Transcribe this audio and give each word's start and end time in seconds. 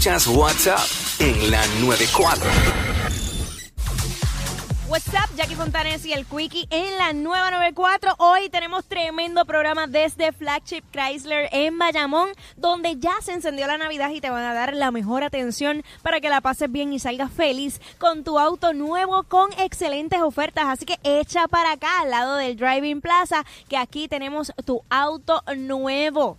Escuchas 0.00 0.28
WhatsApp 0.28 0.80
en 1.18 1.50
la 1.50 1.60
94. 1.82 2.50
What's 4.88 5.08
up, 5.08 5.36
Jackie 5.36 5.56
Fontanes 5.56 6.06
y 6.06 6.14
el 6.14 6.24
Quickie 6.24 6.66
en 6.70 6.96
la 6.96 7.12
nueva 7.12 7.50
94. 7.50 8.14
Hoy 8.16 8.48
tenemos 8.48 8.86
tremendo 8.86 9.44
programa 9.44 9.86
desde 9.86 10.32
Flagship 10.32 10.84
Chrysler 10.90 11.50
en 11.52 11.76
Bayamón, 11.76 12.30
donde 12.56 12.96
ya 12.96 13.12
se 13.20 13.34
encendió 13.34 13.66
la 13.66 13.76
Navidad 13.76 14.08
y 14.08 14.22
te 14.22 14.30
van 14.30 14.44
a 14.44 14.54
dar 14.54 14.72
la 14.72 14.90
mejor 14.90 15.22
atención 15.22 15.84
para 16.00 16.22
que 16.22 16.30
la 16.30 16.40
pases 16.40 16.72
bien 16.72 16.94
y 16.94 16.98
salgas 16.98 17.30
feliz 17.30 17.78
con 17.98 18.24
tu 18.24 18.38
auto 18.38 18.72
nuevo 18.72 19.24
con 19.24 19.52
excelentes 19.58 20.22
ofertas. 20.22 20.64
Así 20.66 20.86
que 20.86 20.98
echa 21.04 21.46
para 21.46 21.72
acá 21.72 22.00
al 22.00 22.10
lado 22.10 22.36
del 22.36 22.56
Driving 22.56 23.02
Plaza, 23.02 23.44
que 23.68 23.76
aquí 23.76 24.08
tenemos 24.08 24.50
tu 24.64 24.82
auto 24.88 25.42
nuevo. 25.58 26.38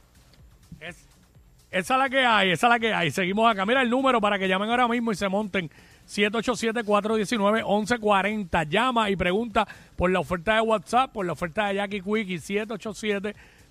Es- 1.71 1.85
esa 1.85 1.93
es 1.95 1.99
la 1.99 2.09
que 2.09 2.25
hay, 2.25 2.51
esa 2.51 2.67
es 2.67 2.71
la 2.71 2.79
que 2.79 2.93
hay. 2.93 3.09
Seguimos 3.11 3.49
acá. 3.49 3.65
Mira 3.65 3.81
el 3.81 3.89
número 3.89 4.19
para 4.21 4.37
que 4.37 4.47
llamen 4.47 4.69
ahora 4.69 4.87
mismo 4.87 5.11
y 5.11 5.15
se 5.15 5.27
monten. 5.29 5.69
787-419-1140. 6.07 8.63
Llama 8.67 9.09
y 9.09 9.15
pregunta 9.15 9.67
por 9.95 10.11
la 10.11 10.19
oferta 10.19 10.55
de 10.55 10.61
WhatsApp, 10.61 11.11
por 11.11 11.25
la 11.25 11.33
oferta 11.33 11.67
de 11.67 11.75
Jackie 11.75 12.01
Quickie. 12.01 12.39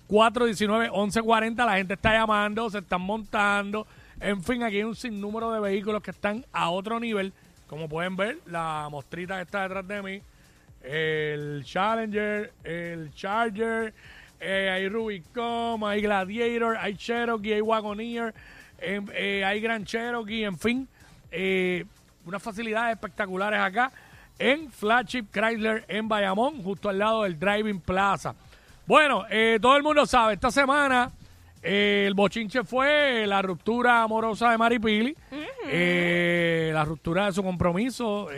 787-419-1140. 0.09 1.65
La 1.65 1.77
gente 1.77 1.93
está 1.93 2.13
llamando, 2.13 2.69
se 2.69 2.79
están 2.79 3.01
montando. 3.01 3.87
En 4.19 4.43
fin, 4.43 4.63
aquí 4.63 4.77
hay 4.77 4.83
un 4.83 4.95
sinnúmero 4.95 5.51
de 5.51 5.59
vehículos 5.59 6.01
que 6.01 6.11
están 6.11 6.45
a 6.51 6.69
otro 6.69 6.99
nivel. 6.99 7.33
Como 7.67 7.87
pueden 7.87 8.15
ver, 8.15 8.39
la 8.45 8.87
mostrita 8.91 9.37
que 9.37 9.43
está 9.43 9.63
detrás 9.63 9.87
de 9.87 10.01
mí. 10.01 10.21
El 10.83 11.63
Challenger, 11.63 12.51
el 12.63 13.13
Charger, 13.13 13.93
eh, 14.41 14.69
hay 14.71 14.89
Rubicon, 14.89 15.83
hay 15.83 16.01
Gladiator, 16.01 16.75
hay 16.77 16.95
Cherokee, 16.95 17.53
hay 17.53 17.61
Wagoneer, 17.61 18.33
em, 18.79 19.05
eh, 19.13 19.45
hay 19.45 19.61
Grand 19.61 19.85
Cherokee, 19.85 20.43
en 20.43 20.57
fin, 20.57 20.87
eh, 21.31 21.85
unas 22.25 22.41
facilidades 22.41 22.95
espectaculares 22.95 23.59
acá 23.59 23.91
en 24.39 24.71
Flagship 24.71 25.25
Chrysler 25.31 25.85
en 25.87 26.07
Bayamón, 26.07 26.63
justo 26.63 26.89
al 26.89 26.97
lado 26.97 27.23
del 27.23 27.37
Driving 27.39 27.79
Plaza. 27.79 28.33
Bueno, 28.87 29.25
todo 29.61 29.77
el 29.77 29.83
mundo 29.83 30.05
sabe, 30.07 30.33
esta 30.33 30.49
semana 30.49 31.11
el 31.61 32.15
bochinche 32.15 32.63
fue 32.63 33.25
la 33.27 33.41
ruptura 33.41 34.01
amorosa 34.01 34.49
de 34.49 34.57
Maripili, 34.57 35.15
eh, 35.67 36.71
la 36.73 36.83
ruptura 36.83 37.27
de 37.27 37.33
su 37.33 37.43
compromiso. 37.43 38.29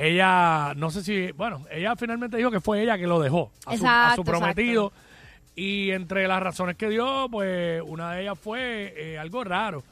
Ella, 0.00 0.72
no 0.76 0.90
sé 0.90 1.04
si, 1.04 1.30
bueno, 1.32 1.62
ella 1.70 1.94
finalmente 1.94 2.38
dijo 2.38 2.50
que 2.50 2.60
fue 2.60 2.82
ella 2.82 2.96
que 2.96 3.06
lo 3.06 3.20
dejó 3.20 3.50
a, 3.66 3.76
su, 3.76 3.86
a 3.86 4.14
su 4.14 4.22
Exacto, 4.22 4.24
prometido. 4.24 4.92
Y 5.54 5.90
entre 5.90 6.26
las 6.26 6.42
razones 6.42 6.76
que 6.76 6.88
dio, 6.88 7.28
pues 7.30 7.82
una 7.84 8.12
de 8.12 8.22
ellas 8.22 8.38
fue 8.38 8.94
eh, 8.96 9.18
algo 9.18 9.44
raro. 9.44 9.82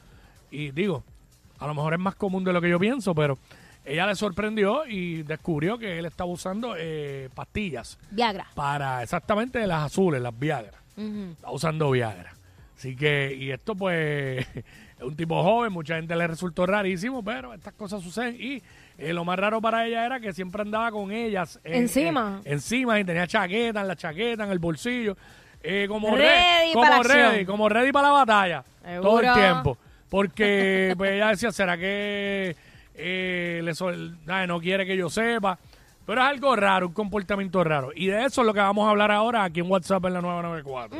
Y 0.49 0.71
digo, 0.71 1.03
a 1.59 1.67
lo 1.67 1.75
mejor 1.75 1.93
es 1.93 1.99
más 1.99 2.15
común 2.15 2.43
de 2.43 2.51
lo 2.51 2.59
que 2.59 2.69
yo 2.69 2.79
pienso, 2.79 3.13
pero 3.13 3.37
ella 3.85 4.07
le 4.07 4.15
sorprendió 4.15 4.87
y 4.87 5.21
descubrió 5.21 5.77
que 5.77 5.99
él 5.99 6.05
estaba 6.05 6.31
usando 6.31 6.73
eh, 6.75 7.29
pastillas 7.35 7.99
Viagra. 8.09 8.47
para 8.55 9.03
exactamente 9.03 9.65
las 9.67 9.83
azules, 9.83 10.21
las 10.21 10.37
Viagra. 10.37 10.79
Está 10.97 11.51
usando 11.51 11.91
Viagra. 11.91 12.33
Así 12.75 12.95
que, 12.95 13.35
y 13.37 13.51
esto 13.51 13.75
pues, 13.75 14.47
es 14.55 15.03
un 15.03 15.15
tipo 15.15 15.43
joven, 15.43 15.71
mucha 15.71 15.97
gente 15.97 16.15
le 16.15 16.25
resultó 16.25 16.65
rarísimo, 16.65 17.23
pero 17.23 17.53
estas 17.53 17.73
cosas 17.73 18.01
suceden. 18.01 18.37
Y 18.39 18.63
eh, 18.99 19.13
lo 19.13 19.25
más 19.25 19.39
raro 19.39 19.59
para 19.61 19.85
ella 19.87 20.05
era 20.05 20.19
que 20.19 20.33
siempre 20.33 20.61
andaba 20.61 20.91
con 20.91 21.11
ellas. 21.11 21.59
eh, 21.63 21.77
Encima. 21.77 22.41
eh, 22.45 22.51
encima 22.53 22.99
y 22.99 23.03
tenía 23.05 23.25
chaqueta 23.27 23.81
en 23.81 23.87
la 23.87 23.95
chaqueta, 23.95 24.43
en 24.43 24.51
el 24.51 24.59
bolsillo. 24.59 25.17
eh, 25.63 25.85
como 25.89 26.15
Ready 26.15 26.19
re- 26.19 26.73
para 26.73 26.73
como 26.73 26.85
la 26.85 26.95
acción. 26.97 27.31
ready, 27.31 27.45
como 27.45 27.69
ready 27.69 27.91
para 27.91 28.07
la 28.09 28.13
batalla. 28.13 28.63
Todo 29.01 29.19
el 29.19 29.25
Seguro. 29.25 29.33
tiempo. 29.33 29.77
Porque 30.09 30.93
pues 30.97 31.11
ella 31.11 31.29
decía, 31.29 31.51
¿será 31.51 31.77
que 31.77 32.55
eh, 32.95 33.61
le 33.63 33.73
sol- 33.75 34.17
ay, 34.27 34.47
no 34.47 34.59
quiere 34.59 34.85
que 34.85 34.95
yo 34.97 35.09
sepa? 35.09 35.57
Pero 36.05 36.21
es 36.21 36.27
algo 36.27 36.55
raro, 36.55 36.87
un 36.87 36.93
comportamiento 36.93 37.63
raro. 37.63 37.91
Y 37.95 38.07
de 38.07 38.25
eso 38.25 38.41
es 38.41 38.47
lo 38.47 38.53
que 38.53 38.59
vamos 38.61 38.87
a 38.87 38.89
hablar 38.89 39.11
ahora 39.11 39.43
aquí 39.43 39.59
en 39.59 39.69
WhatsApp 39.69 40.03
en 40.05 40.13
la 40.13 40.21
994. 40.21 40.97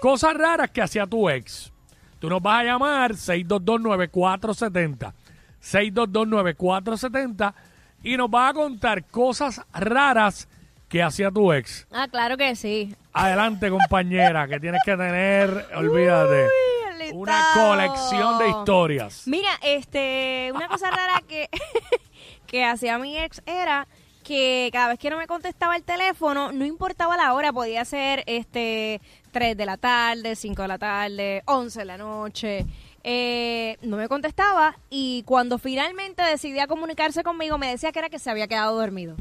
Cosas 0.00 0.34
raras 0.34 0.70
que 0.70 0.82
hacía 0.82 1.06
tu 1.06 1.30
ex. 1.30 1.70
Tú 2.18 2.28
nos 2.28 2.42
vas 2.42 2.60
a 2.60 2.64
llamar 2.64 3.12
6229470. 3.12 5.12
6229470 5.62 7.54
y 8.02 8.16
nos 8.16 8.30
vas 8.30 8.50
a 8.50 8.54
contar 8.54 9.04
cosas 9.04 9.60
raras 9.72 10.48
que 10.88 11.02
hacía 11.02 11.30
tu 11.30 11.52
ex. 11.52 11.86
Ah, 11.90 12.08
claro 12.10 12.36
que 12.36 12.54
sí. 12.54 12.94
Adelante, 13.12 13.70
compañera, 13.70 14.46
que 14.46 14.60
tienes 14.60 14.80
que 14.84 14.96
tener, 14.96 15.66
olvídate, 15.76 16.48
Uy, 17.12 17.12
una 17.14 17.42
colección 17.54 18.38
de 18.38 18.48
historias. 18.50 19.22
Mira, 19.26 19.50
este, 19.62 20.50
una 20.54 20.68
cosa 20.68 20.90
rara 20.90 21.22
que, 21.26 21.48
que 22.46 22.64
hacía 22.64 22.98
mi 22.98 23.16
ex 23.18 23.42
era 23.46 23.86
que 24.22 24.70
cada 24.72 24.88
vez 24.88 24.98
que 24.98 25.10
no 25.10 25.18
me 25.18 25.26
contestaba 25.26 25.76
el 25.76 25.82
teléfono, 25.82 26.52
no 26.52 26.64
importaba 26.64 27.16
la 27.16 27.34
hora, 27.34 27.52
podía 27.52 27.84
ser 27.84 28.22
este 28.26 29.00
3 29.32 29.56
de 29.56 29.66
la 29.66 29.76
tarde, 29.76 30.36
5 30.36 30.62
de 30.62 30.68
la 30.68 30.78
tarde, 30.78 31.42
11 31.46 31.78
de 31.78 31.84
la 31.84 31.96
noche. 31.96 32.66
Eh, 33.04 33.78
no 33.82 33.96
me 33.96 34.08
contestaba 34.08 34.76
y 34.90 35.22
cuando 35.24 35.58
finalmente 35.58 36.22
decidía 36.22 36.66
comunicarse 36.66 37.22
conmigo 37.24 37.58
me 37.58 37.68
decía 37.68 37.92
que 37.92 37.98
era 37.98 38.08
que 38.10 38.18
se 38.18 38.30
había 38.30 38.46
quedado 38.48 38.78
dormido. 38.78 39.16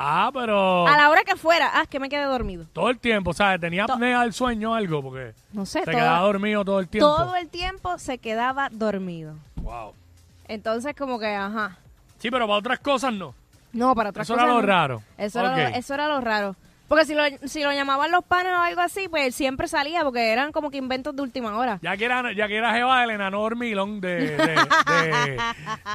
Ah, 0.00 0.30
pero 0.32 0.86
A 0.86 0.96
la 0.96 1.10
hora 1.10 1.24
que 1.24 1.34
fuera, 1.34 1.72
ah, 1.74 1.86
que 1.86 1.98
me 1.98 2.08
quedé 2.08 2.22
dormido. 2.24 2.66
todo 2.72 2.88
el 2.88 2.98
tiempo, 3.00 3.32
¿sabes? 3.34 3.60
Tenía 3.60 3.84
apnea 3.84 4.20
del 4.22 4.32
sueño 4.32 4.70
o 4.70 4.74
algo, 4.74 5.02
porque 5.02 5.32
No 5.52 5.66
sé, 5.66 5.80
se 5.84 5.90
quedaba 5.90 6.20
dormido 6.20 6.64
todo 6.64 6.78
el 6.78 6.88
tiempo. 6.88 7.08
todo 7.16 7.34
el 7.34 7.48
tiempo 7.48 7.98
se 7.98 8.18
quedaba 8.18 8.68
dormido. 8.70 9.34
Wow. 9.56 9.94
Entonces 10.46 10.94
como 10.96 11.18
que, 11.18 11.26
ajá. 11.34 11.76
Sí, 12.18 12.30
pero 12.30 12.46
para 12.46 12.58
otras 12.60 12.78
cosas 12.78 13.12
no. 13.12 13.34
No, 13.72 13.94
para 13.94 14.10
otras 14.10 14.26
Eso 14.26 14.34
cosas 14.34 14.44
era 14.46 14.54
lo 14.54 14.60
no. 14.60 14.66
raro. 14.66 15.02
Eso, 15.18 15.40
era 15.40 15.50
lo, 15.70 15.76
eso 15.76 15.94
era 15.94 16.08
lo 16.08 16.20
raro. 16.20 16.56
Porque 16.88 17.04
si 17.04 17.14
lo, 17.14 17.22
si 17.44 17.62
lo 17.62 17.70
llamaban 17.72 18.10
los 18.10 18.24
panes 18.24 18.52
o 18.52 18.56
algo 18.56 18.80
así, 18.80 19.08
pues 19.08 19.34
siempre 19.34 19.68
salía, 19.68 20.02
porque 20.02 20.32
eran 20.32 20.52
como 20.52 20.70
que 20.70 20.78
inventos 20.78 21.14
de 21.14 21.22
última 21.22 21.56
hora. 21.58 21.78
Ya 21.82 21.96
que 21.96 22.06
era, 22.06 22.32
ya 22.32 22.48
que 22.48 22.56
era 22.56 22.72
Jeva 22.72 23.02
del 23.02 23.10
enano 23.10 23.40
dormilón 23.42 24.00
de, 24.00 24.36
de, 24.36 24.56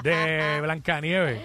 de, 0.04 0.12
de 0.12 0.62
Blancanieves. 0.62 1.42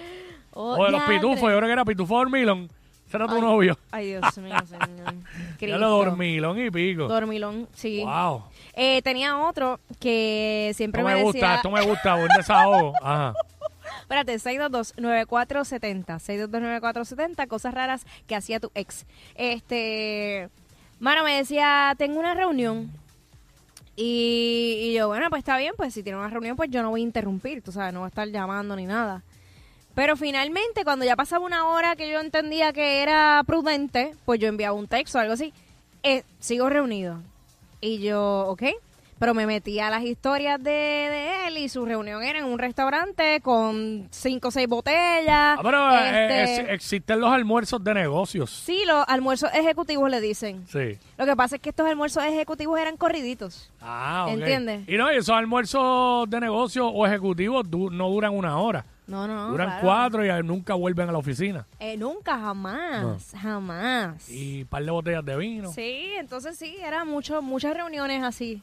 Oh, 0.53 0.77
o 0.77 0.85
de 0.85 0.91
los 0.91 1.01
pitufos, 1.03 1.49
yo 1.51 1.57
creo 1.57 1.61
que 1.61 1.71
era 1.71 1.85
pitufo 1.85 2.17
dormilón. 2.17 2.69
Ese 3.07 3.17
era 3.17 3.25
tu 3.25 3.35
Ay, 3.35 3.41
novio. 3.41 3.77
Ay, 3.89 4.07
Dios 4.07 4.37
mío, 4.37 4.55
señor. 4.67 5.15
Ya 5.59 5.77
lo 5.79 5.89
dormilón 5.89 6.59
y 6.59 6.69
pico. 6.69 7.07
Dormilón, 7.07 7.67
sí. 7.73 8.03
Wow. 8.03 8.43
Eh, 8.75 9.01
tenía 9.01 9.35
otro 9.39 9.79
que 9.99 10.71
siempre 10.75 11.03
me 11.03 11.15
me 11.15 11.23
gusta, 11.23 11.39
decía... 11.39 11.55
esto 11.55 11.71
me 11.71 11.81
gusta, 11.81 12.15
buen 12.15 12.29
desahogo. 12.37 12.93
Ajá. 13.01 13.33
Espérate, 14.09 14.39
622-9470. 14.39 16.17
622-9470, 16.17 17.47
cosas 17.47 17.75
raras 17.75 18.07
que 18.25 18.35
hacía 18.35 18.59
tu 18.59 18.71
ex. 18.73 19.05
Este. 19.35 20.49
Mano, 20.99 21.23
me 21.23 21.37
decía, 21.37 21.93
tengo 21.95 22.19
una 22.19 22.33
reunión. 22.33 22.89
Y, 23.95 24.93
yo, 24.95 25.09
bueno, 25.09 25.29
pues 25.29 25.41
está 25.41 25.57
bien, 25.57 25.75
pues 25.77 25.93
si 25.93 26.01
tiene 26.01 26.17
una 26.17 26.29
reunión, 26.29 26.57
pues 26.57 26.71
yo 26.71 26.81
no 26.81 26.89
voy 26.89 27.01
a 27.01 27.03
interrumpir, 27.03 27.61
tú 27.61 27.71
sabes, 27.71 27.93
no 27.93 27.99
voy 27.99 28.07
a 28.07 28.09
estar 28.09 28.27
llamando 28.29 28.75
ni 28.75 28.87
nada. 28.87 29.21
Pero 29.93 30.17
finalmente, 30.17 30.83
cuando 30.83 31.05
ya 31.05 31.15
pasaba 31.15 31.45
una 31.45 31.67
hora 31.67 31.95
que 31.95 32.09
yo 32.09 32.19
entendía 32.19 32.73
que 32.73 33.03
era 33.03 33.43
prudente, 33.45 34.15
pues 34.25 34.39
yo 34.39 34.47
enviaba 34.47 34.73
un 34.73 34.87
texto 34.87 35.19
o 35.19 35.21
algo 35.21 35.33
así. 35.33 35.53
Eh, 36.01 36.23
sigo 36.39 36.67
reunido. 36.67 37.21
Y 37.79 37.99
yo, 37.99 38.47
ok. 38.47 38.63
Pero 39.19 39.33
me 39.33 39.45
metí 39.45 39.79
a 39.81 39.89
las 39.89 40.03
historias 40.03 40.63
de, 40.63 40.71
de 40.71 41.47
él 41.47 41.57
y 41.57 41.67
su 41.67 41.85
reunión 41.85 42.23
era 42.23 42.39
en 42.39 42.45
un 42.45 42.57
restaurante 42.57 43.41
con 43.41 44.07
cinco 44.11 44.47
o 44.47 44.51
seis 44.51 44.67
botellas. 44.67 45.57
Ah, 45.57 45.61
pero 45.61 45.93
eh, 45.95 46.43
Este, 46.43 46.61
es- 46.63 46.69
existen 46.69 47.19
los 47.19 47.29
almuerzos 47.31 47.83
de 47.83 47.93
negocios. 47.93 48.49
sí, 48.49 48.83
los 48.87 49.03
almuerzos 49.07 49.49
ejecutivos 49.53 50.09
le 50.09 50.21
dicen. 50.21 50.65
Sí. 50.67 50.97
Lo 51.17 51.25
que 51.25 51.35
pasa 51.35 51.57
es 51.57 51.61
que 51.61 51.69
estos 51.69 51.85
almuerzos 51.87 52.23
ejecutivos 52.23 52.79
eran 52.79 52.95
corriditos. 52.97 53.69
Ah, 53.81 54.25
ok. 54.27 54.33
¿Entiendes? 54.35 54.87
Y 54.87 54.95
no, 54.97 55.09
esos 55.09 55.35
almuerzos 55.35 56.29
de 56.29 56.39
negocios 56.39 56.89
o 56.93 57.05
ejecutivos 57.05 57.69
du- 57.69 57.89
no 57.91 58.09
duran 58.09 58.33
una 58.33 58.57
hora. 58.57 58.85
No, 59.05 59.27
no. 59.27 59.47
duran 59.49 59.67
claro. 59.67 59.81
cuatro 59.81 60.23
y 60.23 60.43
nunca 60.43 60.75
vuelven 60.75 61.09
a 61.09 61.11
la 61.11 61.17
oficina. 61.17 61.65
Eh, 61.79 61.97
nunca, 61.97 62.37
jamás, 62.37 63.33
jamás. 63.41 64.29
Y 64.29 64.61
un 64.61 64.67
par 64.67 64.83
de 64.85 64.91
botellas 64.91 65.25
de 65.25 65.35
vino. 65.35 65.71
Sí, 65.73 66.11
entonces 66.17 66.57
sí, 66.57 66.77
eran 66.81 67.07
muchas 67.07 67.75
reuniones 67.75 68.23
así. 68.23 68.61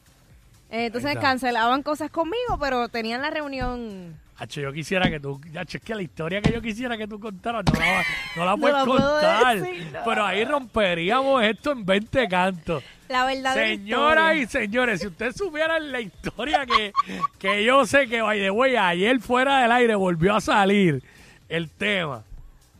Eh, 0.69 0.87
entonces 0.87 1.17
cancelaban 1.17 1.81
cosas 1.83 2.09
conmigo, 2.11 2.57
pero 2.59 2.89
tenían 2.89 3.21
la 3.21 3.29
reunión. 3.29 4.15
Hacho, 4.39 4.61
yo 4.61 4.71
quisiera 4.71 5.09
que 5.09 5.19
tú, 5.19 5.41
Hacho, 5.57 5.77
es 5.77 5.83
que 5.83 5.95
la 5.95 6.01
historia 6.03 6.41
que 6.41 6.51
yo 6.51 6.61
quisiera 6.61 6.95
que 6.97 7.07
tú 7.07 7.19
contaras 7.19 7.63
no 7.65 7.79
la, 7.79 8.03
no 8.35 8.45
la 8.45 8.51
No 8.55 8.57
puedes 8.57 8.77
la 8.77 8.85
puedo 8.85 9.11
contar. 9.13 9.59
decir, 9.59 9.89
no. 9.91 9.99
Pero 10.05 10.25
ahí 10.25 10.45
romperíamos 10.45 11.43
esto 11.43 11.71
en 11.71 11.85
20 11.85 12.27
cantos. 12.27 12.83
La 13.09 13.25
verdadera 13.25 13.67
Señoras 13.67 14.35
y 14.35 14.45
señores, 14.45 14.99
si 15.01 15.07
ustedes 15.07 15.35
supieran 15.37 15.91
la 15.91 16.01
historia 16.01 16.65
que, 16.65 16.91
que 17.39 17.63
yo 17.63 17.85
sé 17.85 18.07
que, 18.07 18.21
by 18.21 18.37
the 18.39 18.51
way, 18.51 18.75
ayer 18.75 19.19
fuera 19.21 19.61
del 19.61 19.71
aire 19.71 19.95
volvió 19.95 20.35
a 20.35 20.41
salir 20.41 21.01
el 21.49 21.69
tema. 21.69 22.23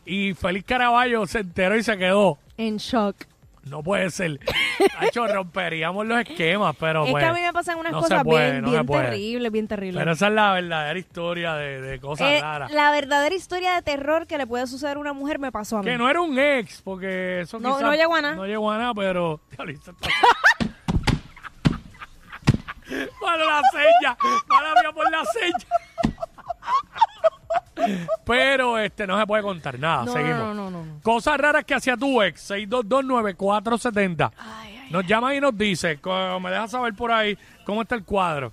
Y 0.06 0.34
Feliz 0.34 0.64
Caraballo 0.66 1.26
se 1.26 1.40
enteró 1.40 1.76
y 1.78 1.84
se 1.84 1.98
quedó. 1.98 2.38
En 2.58 2.78
shock. 2.78 3.16
No 3.70 3.84
puede 3.84 4.10
ser. 4.10 4.40
Hacho, 5.00 5.28
romperíamos 5.28 6.06
los 6.06 6.20
esquemas, 6.20 6.76
pero 6.80 7.06
es 7.06 7.12
pues, 7.12 7.24
que 7.24 7.30
a 7.30 7.34
mí 7.34 7.40
me 7.42 7.54
pasan 7.54 7.78
unas 7.80 7.92
no 7.92 8.02
cosas 8.02 8.24
puede, 8.24 8.52
bien, 8.52 8.62
no 8.64 8.70
bien 8.72 8.82
se 8.82 8.86
puede. 8.88 9.04
terribles, 9.04 9.52
bien 9.52 9.68
terribles. 9.68 10.00
Pero 10.02 10.12
esa 10.14 10.28
es 10.28 10.34
la 10.34 10.54
verdadera 10.54 11.00
historia 11.00 11.54
de, 11.56 11.82
de 11.82 12.00
cosas 12.00 12.28
Eh, 12.32 12.40
raras. 12.42 12.72
la 12.72 12.92
verdadera 12.92 13.36
historia 13.36 13.76
de 13.76 13.82
terror 13.82 14.28
que 14.28 14.38
le 14.38 14.48
puede 14.48 14.68
suceder 14.68 14.98
a 14.98 15.00
una 15.00 15.14
mujer 15.14 15.40
me 15.40 15.52
pasó 15.52 15.78
a 15.78 15.82
mí. 15.84 15.86
Que 15.90 15.98
no 15.98 16.10
era 16.10 16.22
un 16.22 16.38
ex, 16.40 16.82
porque 16.82 17.42
eso 17.42 17.60
No- 17.60 17.70
quizás 17.70 17.82
no 17.84 17.94
llegó 17.96 18.16
a 18.16 18.22
nada. 18.22 18.36
No 18.36 18.46
llegó 18.46 18.72
a 18.72 18.78
nada, 18.78 18.94
pero... 18.94 19.40
Para 23.20 23.38
la 23.46 23.62
seña, 23.72 24.18
para 24.48 24.74
mía 24.82 24.92
por 24.94 25.12
la 25.12 25.26
seña. 25.26 26.07
Pero 28.26 28.78
este 28.78 29.06
no 29.08 29.20
se 29.20 29.26
puede 29.28 29.44
contar 29.44 29.78
nada, 29.80 30.06
No, 30.06 30.12
seguimos. 30.14 30.40
no, 30.40 30.54
no, 30.54 30.70
no, 30.72 30.86
no. 30.86 31.02
Cosas 31.04 31.38
raras 31.38 31.64
que 31.66 31.74
hacía 31.76 31.96
tu 31.98 32.22
ex, 32.22 32.50
6229470. 32.52 34.32
Nos 34.92 35.06
llama 35.06 35.36
y 35.36 35.42
nos 35.42 35.58
dice, 35.58 36.00
me 36.42 36.50
deja 36.50 36.68
saber 36.68 36.94
por 36.94 37.12
ahí 37.12 37.38
cómo 37.66 37.82
está 37.82 37.96
el 37.96 38.04
cuadro. 38.04 38.52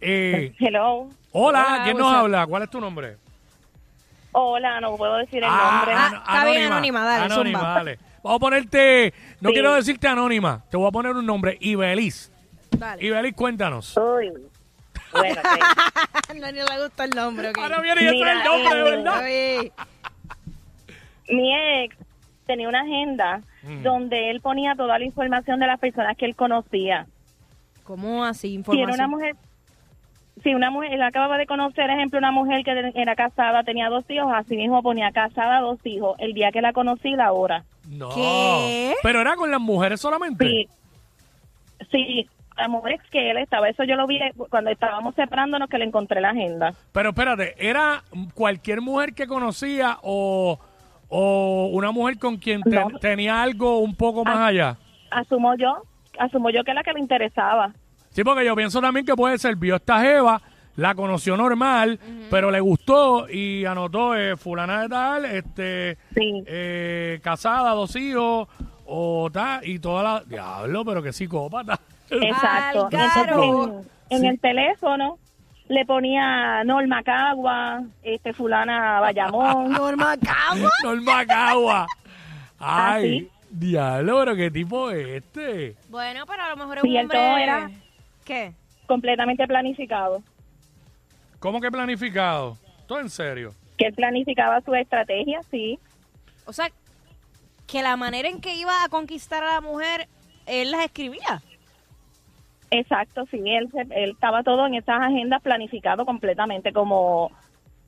Eh, 0.00 0.54
Hello. 0.58 1.08
hola, 1.32 1.64
Hola, 1.68 1.80
¿quién 1.84 1.98
nos 1.98 2.12
habla? 2.12 2.46
¿Cuál 2.46 2.62
es 2.62 2.70
tu 2.70 2.80
nombre? 2.80 3.16
Hola, 4.32 4.80
no 4.80 4.96
puedo 4.96 5.16
decir 5.16 5.38
el 5.42 5.48
Ah, 5.50 5.72
nombre. 5.76 5.94
ah, 5.94 6.06
ano- 6.06 6.16
está 6.18 6.44
bien, 6.46 6.72
anónima, 6.72 7.04
dale, 7.04 7.24
Anónima, 7.32 7.58
zumba. 7.58 7.74
dale. 7.74 7.98
Vamos 8.22 8.36
a 8.36 8.40
ponerte, 8.40 9.14
no 9.40 9.48
Sí. 9.48 9.54
quiero 9.54 9.74
decirte 9.74 10.06
anónima, 10.08 10.62
te 10.70 10.76
voy 10.76 10.86
a 10.88 10.90
poner 10.90 11.16
un 11.16 11.24
nombre, 11.26 11.56
Ibelis. 11.60 12.30
Dale. 12.70 13.04
Ibelis, 13.04 13.34
cuéntanos. 13.34 13.96
Uy. 13.96 14.30
Bueno, 15.12 15.40
ok. 15.40 16.34
no, 16.40 16.50
le 16.50 16.82
gusta 16.82 17.04
el 17.04 17.10
nombre, 17.10 17.50
ok. 17.50 17.58
Ahora 17.58 17.80
viene 17.80 18.02
y 18.02 18.04
es 18.06 18.10
el 18.12 18.18
Mira, 18.18 18.44
nombre, 18.44 18.74
de 18.74 18.80
eh, 18.80 18.96
verdad. 18.96 19.22
Oye, 19.24 19.72
mi 21.28 21.54
ex 21.82 21.96
tenía 22.46 22.68
una 22.68 22.80
agenda 22.82 23.42
Mm. 23.62 23.82
donde 23.82 24.30
él 24.30 24.40
ponía 24.40 24.74
toda 24.76 24.98
la 25.00 25.04
información 25.04 25.58
de 25.58 25.66
las 25.66 25.80
personas 25.80 26.16
que 26.16 26.24
él 26.26 26.36
conocía. 26.36 27.06
¿Cómo 27.82 28.24
así? 28.24 28.48
Si 28.48 28.54
Información. 28.54 28.90
era 28.90 29.04
una 29.04 29.08
mujer, 29.08 29.36
si 30.44 30.54
una 30.54 30.70
mujer, 30.70 30.92
él 30.92 31.02
acababa 31.02 31.36
de 31.38 31.46
conocer, 31.46 31.90
ejemplo, 31.90 32.18
una 32.18 32.30
mujer 32.30 32.62
que 32.64 32.92
era 32.94 33.16
casada, 33.16 33.64
tenía 33.64 33.88
dos 33.88 34.04
hijos, 34.08 34.30
así 34.32 34.56
mismo 34.56 34.80
ponía 34.82 35.10
casada, 35.10 35.60
dos 35.60 35.78
hijos, 35.84 36.16
el 36.20 36.34
día 36.34 36.52
que 36.52 36.62
la 36.62 36.72
conocí, 36.72 37.10
la 37.16 37.32
hora. 37.32 37.64
No. 37.88 38.10
¿Qué? 38.14 38.94
Pero 39.02 39.20
era 39.20 39.34
con 39.34 39.50
las 39.50 39.60
mujeres 39.60 40.00
solamente. 40.00 40.46
Sí, 40.46 40.68
sí, 41.90 42.28
mujer 42.66 42.98
que 43.12 43.30
él 43.30 43.36
estaba, 43.36 43.68
eso 43.68 43.84
yo 43.84 43.94
lo 43.94 44.06
vi 44.08 44.18
cuando 44.50 44.70
estábamos 44.70 45.14
separándonos 45.14 45.68
que 45.68 45.78
le 45.78 45.84
encontré 45.84 46.20
la 46.20 46.30
agenda. 46.30 46.72
Pero 46.90 47.10
espérate, 47.10 47.54
¿era 47.58 48.02
cualquier 48.34 48.80
mujer 48.80 49.14
que 49.14 49.28
conocía 49.28 49.98
o, 50.02 50.58
o 51.08 51.70
una 51.72 51.92
mujer 51.92 52.18
con 52.18 52.38
quien 52.38 52.62
te- 52.62 52.70
No. 52.70 52.98
tenía 52.98 53.40
algo 53.42 53.78
un 53.78 53.94
poco 53.94 54.24
más 54.24 54.36
Ah. 54.36 54.46
allá? 54.46 54.76
Asumo 55.10 55.54
yo, 55.56 55.82
asumo 56.18 56.50
yo 56.50 56.64
que 56.64 56.72
era 56.72 56.80
la 56.80 56.82
que 56.84 56.92
le 56.94 57.00
interesaba. 57.00 57.72
Sí, 58.10 58.24
porque 58.24 58.44
yo 58.44 58.56
pienso 58.56 58.80
también 58.80 59.06
que 59.06 59.14
puede 59.14 59.38
ser, 59.38 59.54
vio 59.56 59.76
esta 59.76 60.00
jeva, 60.00 60.40
la 60.76 60.94
conoció 60.94 61.36
normal, 61.36 61.98
pero 62.30 62.50
le 62.50 62.60
gustó 62.60 63.28
y 63.28 63.64
anotó 63.64 64.14
eh, 64.16 64.36
fulana 64.36 64.82
de 64.82 64.88
tal, 64.88 65.24
este, 65.24 65.98
Sí. 66.14 66.42
eh, 66.46 67.20
casada, 67.22 67.70
dos 67.72 67.94
hijos, 67.96 68.48
o 68.86 69.28
tal, 69.30 69.66
y 69.68 69.78
toda 69.80 70.02
la... 70.02 70.20
Diablo, 70.24 70.84
pero 70.84 71.02
qué 71.02 71.12
psicópata. 71.12 71.78
Exacto. 72.10 72.88
Entonces, 72.90 73.84
en, 74.10 74.18
en 74.18 74.24
el 74.24 74.40
teléfono 74.40 75.18
le 75.68 75.84
ponía 75.84 76.64
Norma 76.64 77.02
Cagua, 77.02 77.82
este 78.02 78.32
fulana 78.32 79.00
Bayamón. 79.00 79.70
Norma 79.72 80.16
Cagua. 80.16 80.70
Norma 80.82 81.26
Cagua. 81.26 81.86
Ay, 82.58 83.30
diablo, 83.50 84.18
pero 84.20 84.36
qué 84.36 84.50
tipo 84.50 84.90
es 84.90 85.06
este. 85.22 85.76
Bueno, 85.90 86.24
pero 86.26 86.42
a 86.42 86.48
lo 86.50 86.56
mejor 86.56 86.78
es 86.78 86.84
un 86.84 86.96
hombre... 86.96 87.18
todo 87.18 87.36
era- 87.38 87.70
¿Qué? 88.24 88.52
completamente 88.86 89.46
planificado. 89.46 90.22
¿Cómo 91.38 91.60
que 91.60 91.70
planificado? 91.70 92.56
¿Todo 92.86 93.00
en 93.00 93.10
serio? 93.10 93.54
Que 93.76 93.86
él 93.86 93.94
planificaba 93.94 94.60
su 94.62 94.74
estrategia, 94.74 95.40
sí. 95.50 95.78
O 96.46 96.52
sea, 96.54 96.70
que 97.66 97.82
la 97.82 97.96
manera 97.96 98.28
en 98.28 98.40
que 98.40 98.54
iba 98.56 98.82
a 98.82 98.88
conquistar 98.88 99.44
a 99.44 99.54
la 99.54 99.60
mujer, 99.60 100.08
él 100.46 100.70
las 100.70 100.84
escribía. 100.86 101.42
Exacto, 102.70 103.24
sí. 103.30 103.40
Él, 103.46 103.68
se- 103.72 103.86
él 104.02 104.10
estaba 104.10 104.42
todo 104.42 104.66
en 104.66 104.74
esas 104.74 105.00
agendas 105.00 105.40
planificado 105.42 106.04
completamente, 106.04 106.72
como, 106.72 107.30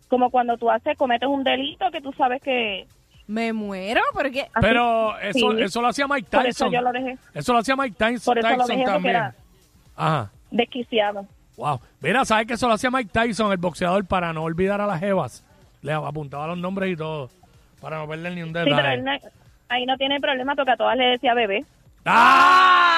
como 0.09 0.31
cuando 0.31 0.57
tú 0.57 0.71
haces, 0.71 0.97
cometes 0.97 1.29
un 1.29 1.45
delito 1.45 1.91
que 1.91 2.01
tú 2.01 2.13
sabes 2.15 2.41
que... 2.43 2.87
Me 3.27 3.53
muero 3.53 4.01
porque... 4.13 4.41
así- 4.43 4.51
Pero 4.61 5.19
eso, 5.21 5.53
sí. 5.53 5.63
eso 5.63 5.81
lo 5.83 5.89
hacía 5.89 6.07
Mike 6.09 6.29
Por 6.31 6.47
eso 6.47 6.65
Tyson. 6.65 6.73
yo 6.73 6.81
lo 6.81 6.93
dejé. 6.93 7.17
Eso 7.35 7.53
lo 7.53 7.59
hacía 7.61 7.77
Mike 7.77 7.95
Tyson, 7.97 8.25
Por 8.35 8.39
eso 8.39 8.49
lo 8.49 8.55
Tyson 8.57 8.69
dejé, 8.69 8.83
porque 8.83 8.93
también. 8.93 9.17
era- 9.17 9.35
Ajá. 9.97 10.31
Desquiciado. 10.51 11.27
Wow. 11.57 11.79
Mira, 12.01 12.25
¿sabes 12.25 12.47
que 12.47 12.55
eso 12.55 12.67
lo 12.67 12.75
hacía 12.75 12.91
Mike 12.91 13.11
Tyson, 13.13 13.53
el 13.53 13.59
boxeador, 13.59 14.05
para 14.07 14.33
no 14.33 14.43
olvidar 14.45 14.81
a 14.81 14.87
las 14.87 14.99
jevas? 14.99 15.45
Le 15.83 15.93
apuntaba 15.93 16.47
los 16.49 16.59
nombres 16.59 16.91
y 16.91 16.97
todo, 16.97 17.31
para 17.81 17.99
no 17.99 18.09
perder 18.09 18.33
ni 18.33 18.43
un 18.43 18.49
Sí, 18.49 18.55
detalle. 18.55 18.75
pero 18.77 18.89
él 18.93 19.05
no- 19.05 19.13
ahí 19.69 19.87
no 19.87 19.97
tiene 19.97 20.19
problema, 20.21 20.55
porque 20.57 20.73
a 20.73 20.77
todas 20.77 20.97
le 20.97 21.05
decía 21.05 21.35
bebé. 21.35 21.65
¡Ah! 22.07 22.97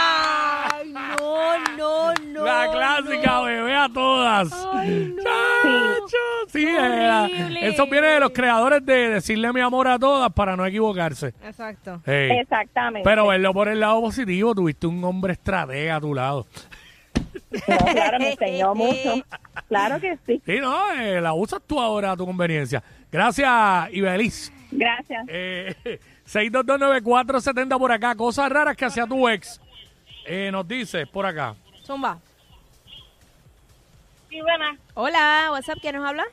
No, 1.83 2.15
no. 2.29 2.45
La 2.45 2.71
clásica, 2.71 3.33
no. 3.33 3.43
bebé 3.45 3.75
a 3.75 3.89
todas. 3.89 4.53
Ay, 4.73 5.13
no. 5.17 5.23
Chacho, 5.23 6.17
sí, 6.49 6.65
Horrible. 6.67 7.69
eso 7.69 7.87
viene 7.87 8.07
de 8.07 8.21
los 8.21 8.31
creadores 8.31 8.87
de 8.87 9.09
decirle 9.11 9.53
mi 9.53 9.61
amor 9.61 9.89
a 9.89 9.99
todas 9.99 10.33
para 10.33 10.57
no 10.57 10.65
equivocarse. 10.65 11.35
Exacto. 11.45 12.01
Hey. 12.07 12.31
Exactamente. 12.41 13.09
Pero 13.09 13.27
verlo 13.27 13.53
por 13.53 13.67
el 13.69 13.81
lado 13.81 14.01
positivo, 14.01 14.55
tuviste 14.55 14.87
un 14.87 15.03
hombre 15.05 15.33
estratega 15.33 15.97
a 15.97 16.01
tu 16.01 16.15
lado. 16.15 16.47
No, 17.67 17.77
claro, 17.79 18.19
me 18.21 18.31
enseñó 18.33 18.75
mucho. 18.77 19.15
Claro 19.69 20.01
que 20.01 20.17
sí. 20.27 20.41
Sí, 20.47 20.59
no, 20.61 20.93
eh, 20.93 21.21
la 21.21 21.33
usas 21.35 21.61
tú 21.67 21.81
ahora 21.81 22.13
a 22.13 22.17
tu 22.17 22.25
conveniencia. 22.27 22.83
Gracias, 23.11 23.93
Ibelis. 23.93 24.53
Gracias. 24.71 25.25
Eh, 25.29 25.75
6229470 26.27 27.79
por 27.79 27.91
acá. 27.93 28.15
Cosas 28.15 28.51
raras 28.51 28.77
que 28.77 28.85
hacía 28.85 29.07
tu 29.07 29.29
ex. 29.29 29.61
Eh, 30.27 30.51
nos 30.53 30.67
dice 30.69 31.07
por 31.07 31.27
acá. 31.27 31.55
Zumba. 31.93 32.19
Sí, 34.31 34.41
buena. 34.41 34.79
Hola, 34.95 35.49
WhatsApp, 35.53 35.77
¿quién 35.83 35.97
nos 35.97 36.09
habla? 36.09 36.25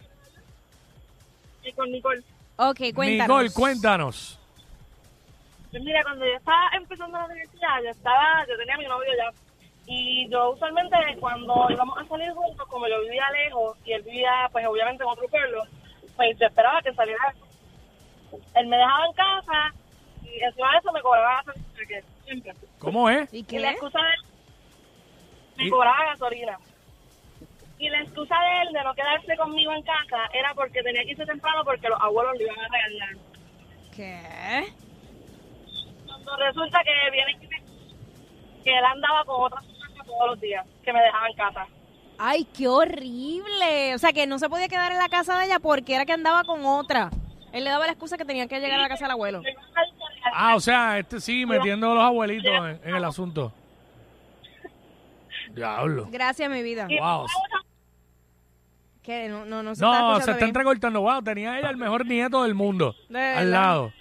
Y 1.66 1.74
con 1.74 1.92
Nicole. 1.92 2.24
Ok, 2.56 2.80
cuéntanos. 2.96 3.28
Nicole, 3.28 3.52
cuéntanos. 3.52 4.40
Pues 5.70 5.84
mira, 5.84 6.02
cuando 6.04 6.26
yo 6.26 6.32
estaba 6.32 6.70
empezando 6.78 7.18
la 7.18 7.26
universidad, 7.26 7.84
yo 7.84 7.90
estaba, 7.90 8.46
yo 8.48 8.56
tenía 8.58 8.76
a 8.76 8.78
mi 8.78 8.86
novio 8.86 9.10
ya. 9.18 9.34
Y 9.86 10.30
yo 10.30 10.52
usualmente 10.52 10.96
cuando 11.20 11.68
íbamos 11.70 11.98
a 11.98 12.06
salir 12.08 12.32
juntos, 12.32 12.66
como 12.70 12.88
yo 12.88 13.02
vivía 13.02 13.30
lejos 13.32 13.78
y 13.84 13.92
él 13.92 14.02
vivía, 14.04 14.48
pues 14.54 14.66
obviamente 14.66 15.04
en 15.04 15.10
otro 15.10 15.28
pueblo, 15.28 15.64
pues 16.16 16.40
yo 16.40 16.48
esperaba 16.48 16.82
que 16.82 16.94
saliera. 16.94 17.34
Él 18.56 18.68
me 18.68 18.78
dejaba 18.78 19.06
en 19.08 19.14
casa 19.14 19.74
y 20.24 20.42
encima 20.42 20.72
de 20.72 20.78
eso 20.78 20.92
me 20.94 21.02
cobraba 21.02 21.44
siempre. 22.24 22.54
¿Cómo 22.78 23.10
es? 23.10 23.34
¿Y 23.34 23.40
Y 23.40 23.44
qué? 23.44 23.60
la 23.60 23.72
excusa 23.72 24.00
de 24.00 24.06
Y- 24.16 24.29
cobraba 25.70 26.06
gasolina. 26.12 26.58
Y 27.80 27.90
la 27.90 28.02
excusa 28.02 28.36
de 28.40 28.62
él 28.64 28.74
de 28.74 28.84
no 28.84 28.94
quedarse 28.94 29.36
conmigo 29.38 29.72
en 29.72 29.82
casa 29.84 30.18
era 30.34 30.54
porque 30.54 30.82
tenía 30.84 31.02
que 31.04 31.12
irse 31.12 31.26
temprano 31.26 31.64
porque 31.64 31.88
los 31.88 32.00
abuelos 32.02 32.36
le 32.38 32.44
iban 32.44 32.60
a 32.60 32.68
regañar. 32.68 33.16
¿Qué? 33.96 34.74
Cuando 36.06 36.38
resulta 36.38 36.80
que 36.84 37.12
viene 37.12 37.32
y 37.42 37.48
me- 37.48 38.64
que 38.64 38.78
él 38.78 38.84
andaba 38.86 39.24
con 39.26 39.44
otras 39.46 39.64
personas 39.66 40.06
todos 40.06 40.30
los 40.32 40.42
días, 40.42 40.66
que 40.84 40.92
me 40.94 41.02
dejaba 41.02 41.28
en 41.30 41.36
casa. 41.36 41.68
Ay, 42.18 42.46
qué 42.58 42.68
horrible. 42.68 43.96
O 43.96 43.98
sea, 43.98 44.12
que 44.12 44.28
no 44.28 44.40
se 44.40 44.50
podía 44.50 44.68
quedar 44.68 44.92
en 44.92 44.98
la 44.98 45.08
casa 45.08 45.40
de 45.40 45.46
ella 45.46 45.60
porque 45.60 45.96
era 45.96 46.06
que 46.06 46.12
andaba 46.12 46.44
con 46.44 46.66
otra. 46.66 47.10
Él 47.54 47.64
le 47.64 47.70
daba 47.70 47.86
la 47.86 47.94
excusa 47.94 48.18
que 48.18 48.26
tenía 48.26 48.46
que 48.48 48.60
llegar 48.60 48.78
a 48.78 48.84
la 48.84 48.90
casa 48.90 49.06
del 49.06 49.12
abuelo. 49.12 49.42
Ah, 50.34 50.56
o 50.56 50.60
sea, 50.60 51.00
este 51.00 51.22
sí, 51.22 51.46
metiendo 51.46 51.92
a 51.92 51.96
los 51.96 52.04
abuelitos 52.04 52.52
en, 52.54 52.80
en 52.84 52.96
el 52.96 53.04
asunto. 53.06 53.54
Diablo. 55.54 56.08
Gracias, 56.12 56.50
mi 56.50 56.62
vida. 56.64 56.88
Wow. 56.88 57.26
Que 59.04 59.28
no, 59.30 59.46
no, 59.46 59.64
no 59.64 59.74
se 59.76 59.84
está 59.84 59.86
No, 59.88 59.94
escuchando 59.94 60.16
se 60.16 60.32
está 60.32 60.34
bien. 60.38 60.48
entrecortando. 60.50 61.02
Wow, 61.02 61.22
tenía 61.24 61.58
ella 61.60 61.70
el 61.70 61.78
mejor 61.78 62.06
nieto 62.06 62.44
del 62.44 62.54
mundo 62.54 62.96
De 63.10 63.20
al 63.20 63.46
verdad. 63.46 63.52
lado. 63.52 63.94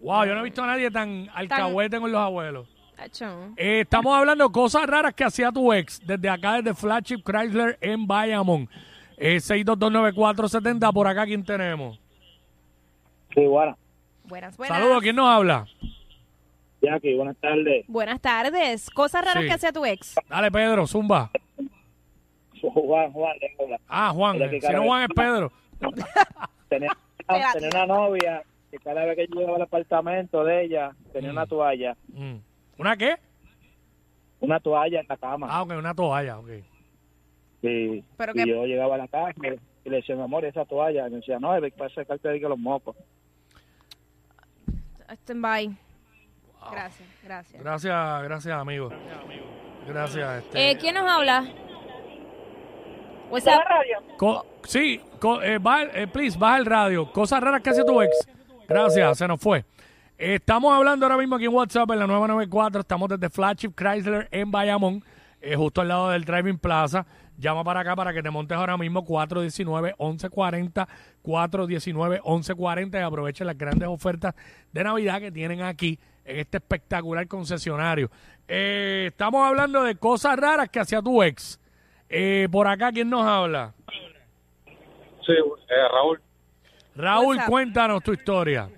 Wow, 0.00 0.24
yo 0.24 0.34
no 0.34 0.40
he 0.40 0.44
visto 0.44 0.62
a 0.62 0.66
nadie 0.66 0.90
tan 0.90 1.28
alcahuete 1.34 2.00
con 2.00 2.10
los 2.10 2.20
abuelos. 2.20 2.66
Tacho. 2.96 3.52
Eh, 3.56 3.80
estamos 3.80 4.16
hablando 4.16 4.46
de 4.46 4.52
cosas 4.52 4.86
raras 4.86 5.14
que 5.14 5.24
hacía 5.24 5.52
tu 5.52 5.72
ex 5.72 6.00
desde 6.06 6.28
acá, 6.28 6.56
desde 6.56 6.74
Flagship 6.74 7.22
Chrysler 7.24 7.78
en 7.80 8.06
Bayamón. 8.06 8.68
Eh, 9.16 9.36
6229470, 9.36 10.92
por 10.92 11.06
acá, 11.06 11.26
¿quién 11.26 11.44
tenemos? 11.44 11.98
Sí, 13.34 13.46
bueno. 13.46 13.76
Buenas, 14.24 14.56
buenas. 14.56 14.78
Saludos, 14.78 15.02
¿quién 15.02 15.16
nos 15.16 15.28
habla? 15.28 15.66
Jackie, 16.82 17.14
buenas 17.14 17.36
tardes. 17.36 17.84
Buenas 17.88 18.20
tardes. 18.20 18.88
Cosas 18.90 19.24
raras 19.24 19.42
Sí. 19.42 19.48
que 19.48 19.54
hacía 19.54 19.72
tu 19.72 19.84
ex. 19.84 20.14
Dale, 20.28 20.50
Pedro, 20.50 20.86
zumba. 20.86 21.30
Juan, 22.62 23.12
Juan, 23.12 23.36
habla. 23.58 23.80
Ah, 23.88 24.10
Juan, 24.14 24.36
Mira 24.38 24.46
eh, 24.52 24.60
si 24.60 24.72
no 24.72 24.82
Juan 24.84 25.02
es 25.02 25.08
Pedro. 25.14 25.52
Tenía, 26.68 26.90
Espérate. 27.18 27.60
tenía 27.60 27.84
una 27.84 27.86
novia 27.86 28.42
que 28.70 28.78
cada 28.78 29.04
vez 29.04 29.16
que 29.16 29.26
yo 29.28 29.40
llegaba 29.40 29.56
al 29.56 29.62
apartamento 29.62 30.44
de 30.44 30.64
ella, 30.64 30.92
tenía 31.12 31.30
una 31.30 31.46
toalla, 31.46 31.96
Mm. 32.12 32.36
¿Una 32.78 32.96
qué? 32.96 33.16
una 34.40 34.58
toalla 34.58 35.00
en 35.00 35.06
la 35.06 35.16
cama. 35.18 35.48
Ah, 35.50 35.62
ok, 35.62 35.72
una 35.76 35.94
toalla, 35.94 36.38
ok. 36.38 36.48
Sí. 37.60 38.02
Pero 38.16 38.32
y 38.32 38.34
que- 38.36 38.46
yo 38.48 38.64
llegaba 38.64 38.94
a 38.94 38.98
la 38.98 39.08
casa 39.08 39.34
y 39.84 39.90
le 39.90 39.96
decía, 39.96 40.16
mi 40.16 40.22
amor, 40.22 40.46
esa 40.46 40.64
toalla. 40.64 41.06
Y 41.08 41.10
me 41.10 41.16
decía, 41.18 41.38
no, 41.38 41.54
es 41.54 41.72
para 41.74 41.90
secarte 41.94 42.28
de 42.28 42.40
que 42.40 42.48
los 42.48 42.58
mocos. 42.58 42.96
Stand 45.10 45.42
by. 45.42 45.76
Gracias, 46.70 47.08
gracias. 47.24 47.62
Gracias, 47.62 48.22
gracias, 48.22 48.58
amigo. 48.60 48.90
Gracias. 49.86 50.44
Este, 50.44 50.70
Eh, 50.70 50.78
¿Quién 50.78 50.94
nos 50.94 51.08
habla? 51.10 51.44
What's 53.30 53.46
¿Está 53.46 53.58
up? 53.58 53.64
la 53.68 53.76
radio? 53.76 53.98
Co- 54.18 54.46
sí, 54.64 55.00
co- 55.20 55.40
eh, 55.42 55.58
baja 55.58 55.82
el- 55.82 55.90
eh, 56.02 56.06
please, 56.06 56.38
baja 56.38 56.58
el 56.58 56.66
radio. 56.66 57.10
Cosas 57.12 57.40
raras 57.42 57.62
que 57.62 57.70
hace 57.70 57.84
tu 57.84 58.00
ex. 58.02 58.10
Gracias, 58.68 59.18
se 59.18 59.26
nos 59.28 59.40
fue. 59.40 59.64
Estamos 60.18 60.72
hablando 60.76 61.06
ahora 61.06 61.16
mismo 61.16 61.36
aquí 61.36 61.46
en 61.46 61.54
WhatsApp 61.54 61.90
en 61.92 61.98
la 62.00 62.06
994. 62.06 62.80
Estamos 62.82 63.08
desde 63.08 63.30
Flagship 63.30 63.72
Chrysler 63.74 64.28
en 64.30 64.50
Bayamón, 64.50 65.02
eh, 65.40 65.56
justo 65.56 65.80
al 65.80 65.88
lado 65.88 66.10
del 66.10 66.24
Driving 66.24 66.58
Plaza. 66.58 67.06
Llama 67.38 67.64
para 67.64 67.80
acá 67.80 67.96
para 67.96 68.12
que 68.12 68.22
te 68.22 68.28
montes 68.30 68.54
ahora 68.58 68.76
mismo 68.76 69.02
419-1140, 69.02 70.86
419-1140 71.22 72.98
y 72.98 73.02
aprovechen 73.02 73.46
las 73.46 73.56
grandes 73.56 73.88
ofertas 73.88 74.34
de 74.72 74.84
Navidad 74.84 75.20
que 75.20 75.32
tienen 75.32 75.62
aquí 75.62 75.98
en 76.24 76.38
este 76.40 76.58
espectacular 76.58 77.26
concesionario. 77.28 78.10
Eh, 78.48 79.06
estamos 79.08 79.46
hablando 79.46 79.82
de 79.82 79.94
cosas 79.96 80.36
raras 80.36 80.68
que 80.68 80.80
hacía 80.80 81.00
tu 81.02 81.22
ex. 81.22 81.58
Eh, 82.08 82.48
por 82.50 82.66
acá, 82.66 82.90
¿quién 82.92 83.08
nos 83.08 83.24
habla? 83.24 83.72
Sí, 85.24 85.32
eh, 85.32 85.88
Raúl. 85.92 86.20
Raúl, 86.96 87.38
cuéntanos 87.46 88.02
tu 88.02 88.12
historia. 88.12 88.68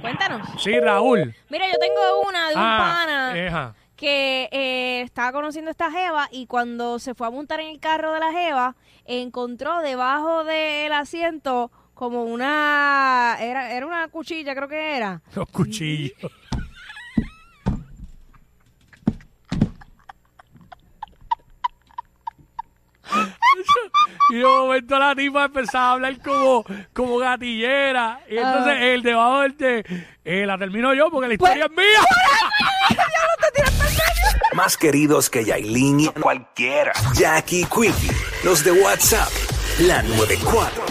Cuéntanos. 0.00 0.48
Sí, 0.62 0.78
Raúl. 0.80 1.34
Mira, 1.48 1.66
yo 1.66 1.74
tengo 1.78 2.28
una 2.28 2.48
de 2.48 2.54
un 2.54 2.60
Ah, 2.62 2.94
pana 3.06 3.38
eja. 3.38 3.74
que 3.96 4.48
eh, 4.52 5.02
estaba 5.02 5.32
conociendo 5.32 5.68
a 5.70 5.72
esta 5.72 5.90
jeva 5.90 6.28
y 6.30 6.46
cuando 6.46 6.98
se 6.98 7.14
fue 7.14 7.26
a 7.26 7.30
montar 7.30 7.60
en 7.60 7.68
el 7.68 7.80
carro 7.80 8.12
de 8.12 8.20
la 8.20 8.32
jeva, 8.32 8.76
encontró 9.04 9.80
debajo 9.80 10.44
del 10.44 10.92
asiento 10.92 11.70
como 11.98 12.22
una... 12.22 13.36
Era, 13.40 13.72
era 13.72 13.84
una 13.84 14.06
cuchilla, 14.06 14.54
creo 14.54 14.68
que 14.68 14.96
era. 14.96 15.20
Los 15.34 15.48
cuchillos. 15.48 16.30
Y 24.30 24.36
de 24.36 24.44
momento 24.44 24.98
la 24.98 25.14
tipa 25.14 25.46
empezaba 25.46 25.88
a 25.88 25.92
hablar 25.92 26.18
como, 26.22 26.64
como 26.92 27.16
gatillera. 27.18 28.20
Y 28.28 28.36
entonces 28.36 28.74
Ah. 28.76 28.84
el 28.84 29.02
debajo 29.02 29.40
del 29.40 29.56
de, 29.56 30.06
eh, 30.24 30.44
la 30.46 30.58
termino 30.58 30.92
yo 30.94 31.10
porque 31.10 31.28
la 31.28 31.34
historia 31.34 31.64
es 31.64 31.70
mía. 31.70 32.00
Más 34.52 34.76
queridos 34.76 35.30
que 35.30 35.44
Yailin 35.44 36.00
y 36.00 36.08
cualquiera. 36.08 36.92
Jackie 37.14 37.64
Quickie, 37.64 38.10
los 38.44 38.62
de 38.64 38.72
WhatsApp, 38.72 39.28
la 39.80 40.02
94. 40.02 40.84